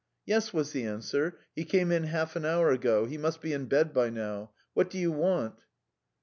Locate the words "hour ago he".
2.43-3.19